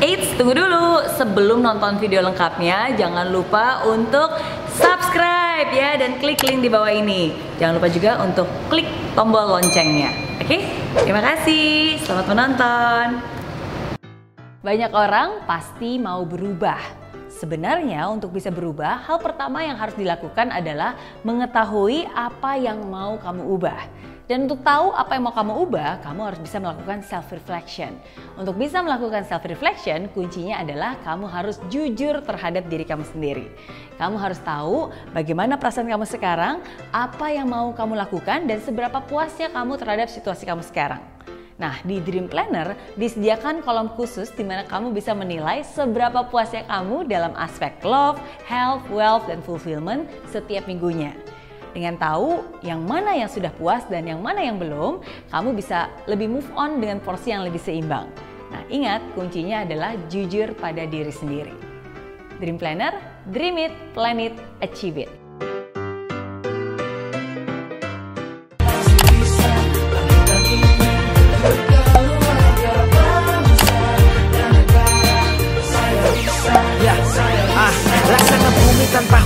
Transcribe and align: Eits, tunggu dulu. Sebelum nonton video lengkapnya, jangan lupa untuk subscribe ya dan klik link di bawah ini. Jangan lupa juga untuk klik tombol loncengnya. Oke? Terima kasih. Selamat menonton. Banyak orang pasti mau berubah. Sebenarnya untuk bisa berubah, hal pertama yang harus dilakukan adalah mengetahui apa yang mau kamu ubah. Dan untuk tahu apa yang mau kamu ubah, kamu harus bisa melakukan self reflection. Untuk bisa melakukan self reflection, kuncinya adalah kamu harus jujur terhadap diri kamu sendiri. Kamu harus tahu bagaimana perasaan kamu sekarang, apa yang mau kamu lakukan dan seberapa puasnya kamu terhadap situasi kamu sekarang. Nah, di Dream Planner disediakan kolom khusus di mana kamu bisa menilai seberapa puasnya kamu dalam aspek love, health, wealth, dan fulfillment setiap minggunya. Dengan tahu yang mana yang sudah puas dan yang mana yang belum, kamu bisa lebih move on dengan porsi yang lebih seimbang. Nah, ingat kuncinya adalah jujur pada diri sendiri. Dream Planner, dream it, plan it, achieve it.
Eits, 0.00 0.30
tunggu 0.38 0.54
dulu. 0.54 1.02
Sebelum 1.18 1.58
nonton 1.58 1.98
video 1.98 2.22
lengkapnya, 2.22 2.94
jangan 2.94 3.26
lupa 3.34 3.82
untuk 3.82 4.30
subscribe 4.70 5.74
ya 5.74 5.98
dan 5.98 6.22
klik 6.22 6.38
link 6.46 6.62
di 6.62 6.70
bawah 6.70 6.94
ini. 6.94 7.34
Jangan 7.58 7.82
lupa 7.82 7.90
juga 7.90 8.22
untuk 8.22 8.46
klik 8.70 8.86
tombol 9.18 9.58
loncengnya. 9.58 10.14
Oke? 10.38 10.62
Terima 11.02 11.18
kasih. 11.18 11.98
Selamat 11.98 12.26
menonton. 12.30 13.06
Banyak 14.62 14.92
orang 14.94 15.42
pasti 15.50 15.98
mau 15.98 16.22
berubah. 16.22 16.78
Sebenarnya 17.26 18.06
untuk 18.06 18.36
bisa 18.36 18.54
berubah, 18.54 19.02
hal 19.02 19.18
pertama 19.18 19.66
yang 19.66 19.74
harus 19.74 19.98
dilakukan 19.98 20.54
adalah 20.54 20.94
mengetahui 21.26 22.06
apa 22.14 22.54
yang 22.54 22.86
mau 22.86 23.18
kamu 23.18 23.42
ubah. 23.50 23.80
Dan 24.30 24.46
untuk 24.46 24.62
tahu 24.62 24.94
apa 24.94 25.18
yang 25.18 25.26
mau 25.26 25.34
kamu 25.34 25.66
ubah, 25.66 26.06
kamu 26.06 26.20
harus 26.22 26.38
bisa 26.38 26.62
melakukan 26.62 27.02
self 27.02 27.34
reflection. 27.34 27.98
Untuk 28.38 28.54
bisa 28.54 28.78
melakukan 28.78 29.26
self 29.26 29.42
reflection, 29.42 30.06
kuncinya 30.14 30.62
adalah 30.62 30.94
kamu 31.02 31.26
harus 31.26 31.58
jujur 31.66 32.22
terhadap 32.22 32.70
diri 32.70 32.86
kamu 32.86 33.02
sendiri. 33.10 33.50
Kamu 33.98 34.14
harus 34.22 34.38
tahu 34.46 34.94
bagaimana 35.10 35.58
perasaan 35.58 35.90
kamu 35.90 36.06
sekarang, 36.06 36.62
apa 36.94 37.26
yang 37.34 37.50
mau 37.50 37.74
kamu 37.74 37.98
lakukan 38.06 38.46
dan 38.46 38.62
seberapa 38.62 39.02
puasnya 39.02 39.50
kamu 39.50 39.74
terhadap 39.82 40.06
situasi 40.06 40.46
kamu 40.46 40.62
sekarang. 40.62 41.02
Nah, 41.58 41.82
di 41.82 41.98
Dream 41.98 42.30
Planner 42.30 42.78
disediakan 42.94 43.66
kolom 43.66 43.90
khusus 43.98 44.30
di 44.30 44.46
mana 44.46 44.62
kamu 44.62 44.94
bisa 44.94 45.10
menilai 45.10 45.66
seberapa 45.66 46.22
puasnya 46.30 46.62
kamu 46.70 47.10
dalam 47.10 47.34
aspek 47.34 47.74
love, 47.82 48.22
health, 48.46 48.86
wealth, 48.94 49.26
dan 49.26 49.42
fulfillment 49.42 50.06
setiap 50.30 50.70
minggunya. 50.70 51.18
Dengan 51.70 51.94
tahu 51.94 52.42
yang 52.66 52.82
mana 52.82 53.14
yang 53.14 53.30
sudah 53.30 53.54
puas 53.54 53.86
dan 53.86 54.02
yang 54.10 54.18
mana 54.18 54.42
yang 54.42 54.58
belum, 54.58 55.02
kamu 55.30 55.54
bisa 55.54 55.86
lebih 56.10 56.26
move 56.26 56.50
on 56.58 56.82
dengan 56.82 56.98
porsi 56.98 57.30
yang 57.30 57.46
lebih 57.46 57.62
seimbang. 57.62 58.10
Nah, 58.50 58.62
ingat 58.66 58.98
kuncinya 59.14 59.62
adalah 59.62 59.94
jujur 60.10 60.50
pada 60.58 60.82
diri 60.82 61.14
sendiri. 61.14 61.54
Dream 62.42 62.58
Planner, 62.58 62.90
dream 63.30 63.54
it, 63.62 63.72
plan 63.94 64.18
it, 64.18 64.34
achieve 64.58 64.98
it. 64.98 65.10